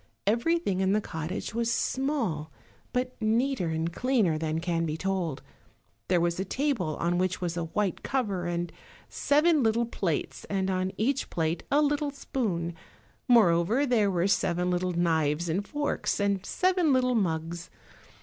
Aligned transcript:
Everything 0.25 0.79
in 0.79 0.93
the 0.93 0.99
cottage 0.99 1.53
was 1.53 1.71
small, 1.71 2.51
but 2.91 3.13
neater 3.21 3.67
and 3.69 3.93
cleaner 3.93 4.35
than 4.35 4.57
can 4.59 4.83
be 4.83 4.97
told. 4.97 5.43
There 6.07 6.19
was 6.19 6.39
a 6.39 6.43
table 6.43 6.97
on 6.97 7.19
which 7.19 7.39
was 7.39 7.55
a 7.55 7.65
white 7.65 8.01
cover, 8.01 8.47
and 8.47 8.71
seven 9.09 9.61
little 9.61 9.85
plates, 9.85 10.43
and 10.45 10.71
on 10.71 10.91
each 10.97 11.29
plate 11.29 11.61
a 11.69 11.83
little 11.83 12.09
spoon; 12.09 12.73
moreover, 13.27 13.85
there 13.85 14.09
were 14.09 14.25
seven 14.27 14.71
little 14.71 14.93
knives 14.93 15.47
and 15.47 15.67
forks, 15.67 16.19
and 16.19 16.43
seven 16.43 16.93
little 16.93 17.13
mugs. 17.13 17.69